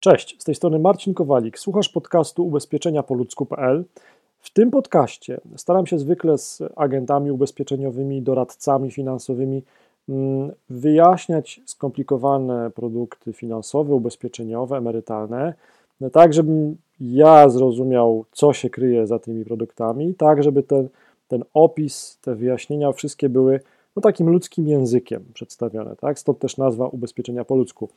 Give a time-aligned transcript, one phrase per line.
[0.00, 1.58] Cześć, z tej strony Marcin Kowalik.
[1.58, 3.84] Słuchasz podcastu ubezpieczenia po ludzku.pl.
[4.38, 9.62] W tym podcaście staram się zwykle z agentami ubezpieczeniowymi, doradcami finansowymi
[10.08, 15.54] mm, wyjaśniać skomplikowane produkty finansowe, ubezpieczeniowe, emerytalne,
[16.12, 20.88] tak żebym ja zrozumiał, co się kryje za tymi produktami, tak żeby ten,
[21.28, 23.60] ten opis, te wyjaśnienia wszystkie były
[23.96, 25.96] no, takim ludzkim językiem przedstawione.
[25.96, 26.18] Tak?
[26.18, 27.88] Stąd też nazwa ubezpieczenia po ludzku.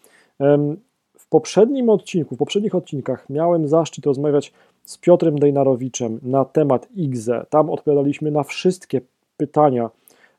[1.24, 4.54] W poprzednim odcinku, w poprzednich odcinkach miałem zaszczyt rozmawiać
[4.84, 7.46] z Piotrem Dejnarowiczem na temat IGZE.
[7.50, 9.02] Tam odpowiadaliśmy na wszystkie
[9.38, 9.90] pytania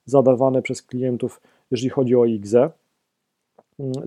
[0.06, 1.40] zadawane przez klientów,
[1.70, 2.70] jeżeli chodzi o IGZE.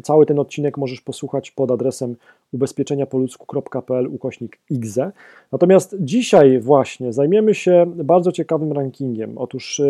[0.04, 2.16] Cały ten odcinek możesz posłuchać pod adresem
[2.54, 5.12] ubezpieczeniapoludzku.pl ukośnik IGZE.
[5.52, 9.38] Natomiast dzisiaj właśnie zajmiemy się bardzo ciekawym rankingiem.
[9.38, 9.82] Otóż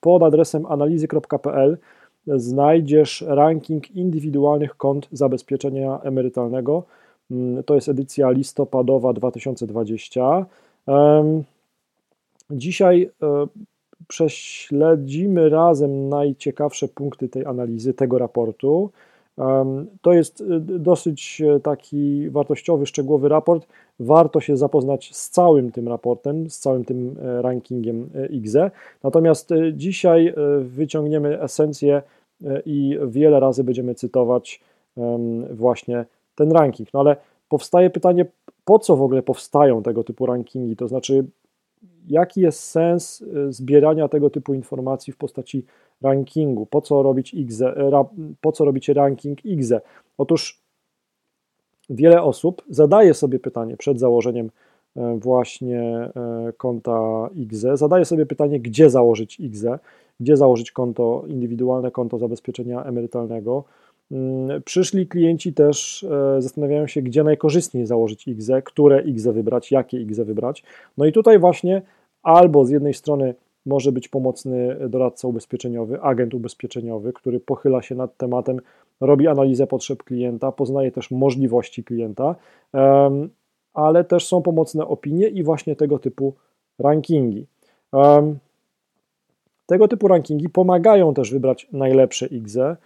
[0.00, 1.78] pod adresem analizy.pl
[2.26, 6.82] znajdziesz ranking indywidualnych kont zabezpieczenia emerytalnego.
[7.30, 10.46] Mm, to jest edycja listopadowa 2020.
[12.50, 13.46] Dzisiaj e,
[14.08, 18.90] prześledzimy razem najciekawsze punkty tej analizy, tego raportu.
[20.02, 23.66] To jest e, dosyć e, taki wartościowy, szczegółowy raport.
[24.00, 28.70] Warto się zapoznać z całym tym raportem, z całym tym rankingiem IGZE.
[29.02, 32.02] Natomiast dzisiaj wyciągniemy esencję
[32.66, 34.60] i wiele razy będziemy cytować
[35.50, 36.04] właśnie
[36.34, 36.94] ten ranking.
[36.94, 37.16] No ale
[37.48, 38.26] powstaje pytanie,
[38.64, 40.76] po co w ogóle powstają tego typu rankingi?
[40.76, 41.24] To znaczy,
[42.08, 45.64] jaki jest sens e, zbierania tego typu informacji w postaci
[46.02, 46.66] rankingu?
[46.66, 47.74] Po co robić IGZE,
[48.40, 49.80] po co robić ranking IGZE?
[50.18, 50.60] Otóż
[51.90, 54.50] wiele osób zadaje sobie pytanie przed założeniem
[54.96, 59.78] e, właśnie e, konta IGZE, zadaje sobie pytanie, gdzie założyć IGZE,
[60.20, 63.64] gdzie założyć konto, indywidualne konto zabezpieczenia emerytalnego.
[64.10, 70.00] Mm, przyszli klienci też e, zastanawiają się, gdzie najkorzystniej założyć IGZE, które IGZE wybrać, jakie
[70.00, 70.64] IGZE wybrać.
[70.98, 71.82] No i tutaj właśnie
[72.22, 73.34] albo z jednej strony
[73.66, 78.60] może być pomocny doradca ubezpieczeniowy, agent ubezpieczeniowy, który pochyla się nad tematem,
[79.00, 82.34] robi analizę potrzeb klienta, poznaje też możliwości klienta,
[83.74, 86.34] ale też są pomocne opinie i właśnie tego typu
[86.78, 87.46] rankingi.
[89.66, 92.76] Tego typu rankingi pomagają też wybrać najlepsze IGZE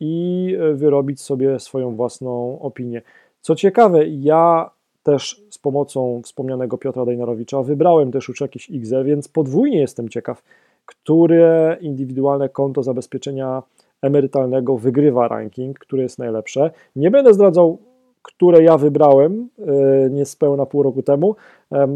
[0.00, 3.02] i wyrobić sobie swoją własną opinię.
[3.40, 4.70] Co ciekawe, ja
[5.02, 10.42] też z pomocą wspomnianego Piotra Dejnarowicza wybrałem też już jakieś IGZE, więc podwójnie jestem ciekaw,
[10.86, 13.62] które indywidualne konto zabezpieczenia
[14.02, 16.70] emerytalnego wygrywa ranking, które jest najlepsze.
[16.96, 17.78] Nie będę zdradzał,
[18.22, 21.36] które ja wybrałem e, niespełna pół roku temu.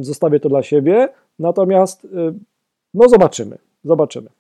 [0.00, 1.08] Zostawię to dla siebie,
[1.38, 2.08] natomiast e,
[2.94, 3.58] no zobaczymy.
[3.84, 4.30] Zobaczymy.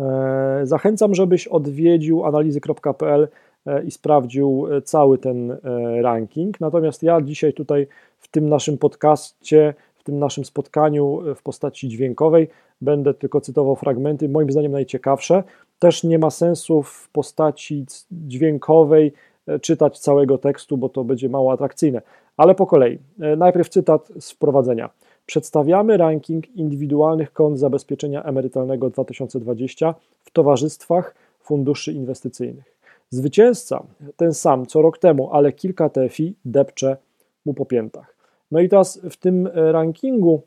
[0.00, 3.28] E, zachęcam, żebyś odwiedził analizy.pl
[3.66, 5.56] e, i sprawdził e, cały ten
[6.02, 6.60] ranking.
[6.60, 7.86] Natomiast ja dzisiaj tutaj
[8.18, 12.48] w tym naszym podcaście, w tym naszym spotkaniu w postaci dźwiękowej
[12.80, 15.42] będę tylko cytował fragmenty, moim zdaniem najciekawsze.
[15.78, 19.12] Też nie ma sensu w postaci dźwiękowej
[19.60, 22.02] czytać całego tekstu, bo to będzie mało atrakcyjne.
[22.36, 22.98] Ale po kolei.
[23.36, 24.90] Najpierw cytat z wprowadzenia.
[25.30, 32.76] Przedstawiamy ranking indywidualnych kont zabezpieczenia emerytalnego 2020 w towarzystwach funduszy inwestycyjnych.
[33.10, 33.82] Zwycięzca,
[34.16, 36.96] ten sam co rok temu, ale kilka TFI depcze
[37.44, 38.16] mu po piętach.
[38.50, 40.42] No i teraz w tym rankingu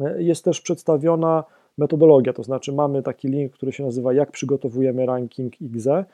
[0.00, 1.44] e, jest też przedstawiona
[1.78, 6.04] metodologia, to znaczy mamy taki link, który się nazywa Jak przygotowujemy ranking XE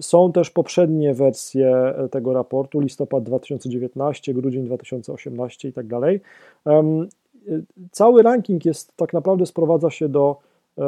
[0.00, 6.20] są też poprzednie wersje e, tego raportu, listopad 2019, grudzień 2018 i tak dalej.
[6.66, 6.82] E,
[7.90, 10.36] cały ranking jest tak naprawdę sprowadza się do,
[10.78, 10.82] e,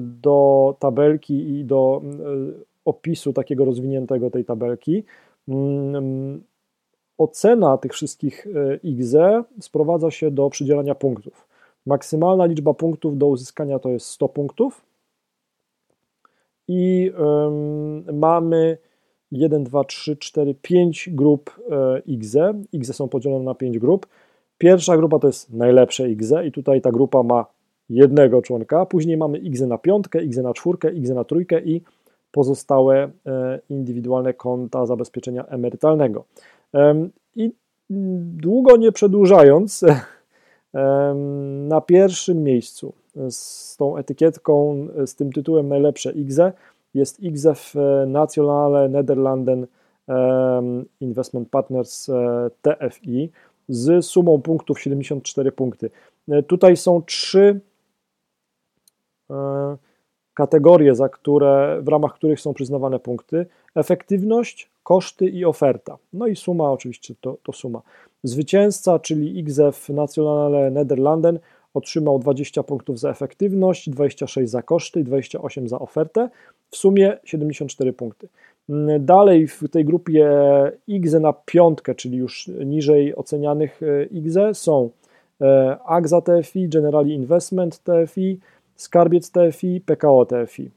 [0.00, 2.02] do tabelki i do
[2.84, 5.04] opisu takiego rozwiniętego tej tabelki.
[5.48, 6.42] Mm,
[7.18, 8.46] ocena tych wszystkich
[8.84, 11.48] XE sprowadza się do przydzielania punktów.
[11.86, 14.87] Maksymalna liczba punktów do uzyskania to jest 100 punktów
[16.68, 17.12] i
[18.12, 18.78] mamy
[19.32, 21.60] 1, 2, 3, 4, 5 grup
[22.20, 22.62] XE.
[22.74, 24.06] XE są podzielone na 5 grup.
[24.58, 27.46] Pierwsza grupa to jest najlepsze XE i tutaj ta grupa ma
[27.88, 28.86] jednego członka.
[28.86, 31.82] Później mamy XE na piątkę, XE na czwórkę, XE na trójkę i
[32.32, 36.24] pozostałe e, indywidualne konta zabezpieczenia emerytalnego.
[37.36, 37.52] I
[38.30, 39.84] długo nie przedłużając,
[41.68, 42.92] na pierwszym miejscu
[43.30, 46.52] z tą etykietką, z tym tytułem najlepsze IGZE
[46.94, 47.74] jest IGZE w
[48.06, 49.66] Nationale Nederlanden
[51.00, 53.30] Investment Partners e, TFI
[53.68, 55.90] z sumą punktów 74 punkty.
[56.28, 57.60] E, tutaj są trzy
[59.30, 59.76] e,
[60.34, 63.46] kategorie, za które, w ramach których są przyznawane punkty.
[63.74, 65.98] efektywność, koszty i oferta.
[66.12, 67.82] No i suma, oczywiście to, to suma.
[68.22, 71.38] Zwycięzca, czyli XF Nationale Nederlanden,
[71.74, 76.28] otrzymał 20 punktów za efektywność, 26 za koszty i 28 za ofertę,
[76.70, 78.28] w sumie 74 punkty.
[79.00, 80.30] Dalej w tej grupie
[80.86, 84.90] IGZE na piątkę, czyli już niżej ocenianych e, IGZE są
[85.40, 88.38] e, AXA TFI, Generali Investment TFI,
[88.76, 90.70] Skarbiec TFI, PKO TFI.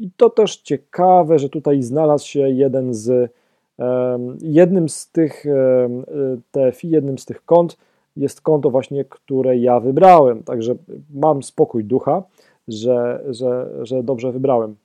[0.00, 3.32] I to też ciekawe, że tutaj znalazł się jeden z
[4.42, 5.44] jednym z tych
[6.50, 7.76] TFI, jednym z tych kont
[8.16, 10.42] jest konto właśnie, które ja wybrałem.
[10.42, 10.74] Także
[11.14, 12.22] mam spokój ducha,
[12.68, 14.76] że, że, że dobrze wybrałem.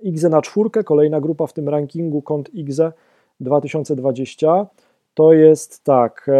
[0.00, 2.92] IGZE na czwórkę, kolejna grupa w tym rankingu kont IGZE
[3.40, 4.66] 2020.
[5.14, 6.30] To jest tak,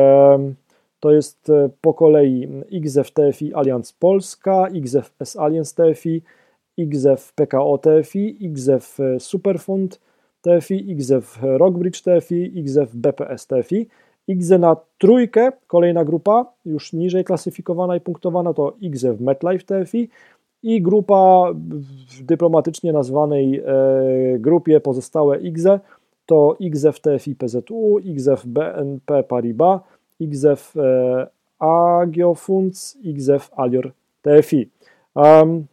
[1.00, 6.22] to jest e, po kolei XF TFI Allianz Polska, XF S Allianz TFI,
[6.78, 9.98] XF PKO TFI, XF Superfund
[10.42, 13.88] TFI, XF Rockbridge TFI, XF BPS TFI.
[14.28, 20.08] XZ na trójkę, kolejna grupa, już niżej klasyfikowana i punktowana to XF MetLife TFI
[20.62, 21.52] i grupa
[22.18, 23.64] w dyplomatycznie nazwanej e,
[24.38, 25.80] grupie pozostałe XE
[26.26, 29.80] to XF TFI PZU, XF BNP Paribas,
[30.20, 31.26] XF e,
[31.58, 33.92] Agiofunds, XF Alior
[34.22, 34.68] TFI.
[35.14, 35.66] Um,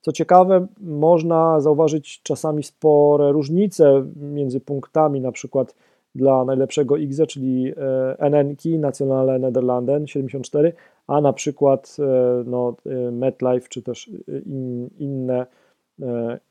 [0.00, 5.74] co ciekawe, można zauważyć czasami spore różnice między punktami, na przykład
[6.14, 10.72] dla najlepszego XE, czyli e, NNK, Nationale Nederlanden 74,
[11.06, 14.10] a na przykład e, no, e, MetLife czy też
[14.46, 15.46] in, inne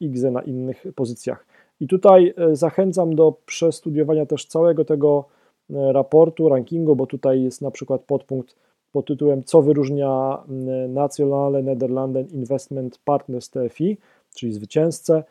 [0.02, 1.46] XE na innych pozycjach.
[1.80, 5.26] I tutaj zachęcam do przestudiowania też całego tego
[5.70, 8.56] raportu, rankingu, bo tutaj jest na przykład podpunkt
[8.98, 10.44] pod tytułem Co wyróżnia
[10.90, 13.98] Nationale Nederlanden Investment Partners TFI,
[14.36, 15.24] czyli zwycięzcę,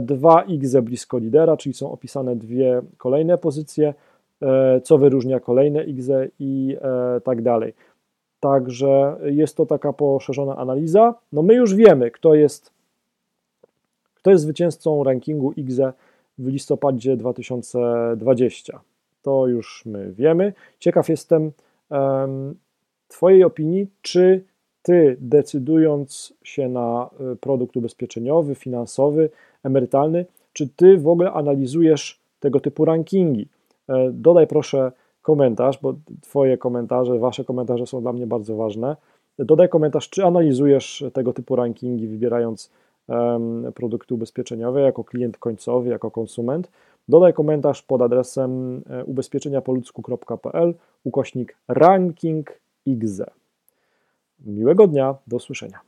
[0.00, 3.94] 2x e, blisko lidera, czyli są opisane dwie kolejne pozycje,
[4.42, 7.74] e, co wyróżnia kolejne x i e, tak dalej.
[8.40, 11.14] Także jest to taka poszerzona analiza.
[11.32, 12.72] No my już wiemy, kto jest,
[14.14, 15.92] kto jest zwycięzcą rankingu XE
[16.38, 18.80] w listopadzie 2020.
[19.22, 20.52] To już my wiemy.
[20.78, 21.52] Ciekaw jestem
[23.08, 24.44] Twojej opinii, czy
[24.82, 27.10] Ty decydując się na
[27.40, 29.30] produkt ubezpieczeniowy, finansowy,
[29.64, 33.48] emerytalny, czy ty w ogóle analizujesz tego typu rankingi?
[33.88, 38.96] E, dodaj proszę komentarz, bo Twoje komentarze, Wasze komentarze są dla mnie bardzo ważne.
[39.38, 42.70] Dodaj komentarz, czy analizujesz tego typu rankingi, wybierając
[43.08, 46.70] um, produkty ubezpieczeniowe jako klient końcowy, jako konsument.
[47.08, 52.52] Dodaj komentarz pod adresem e, ubezpieczeniapoludzku.pl ukośnik ranking
[54.40, 55.80] Miłego dnia, do usłyszenia.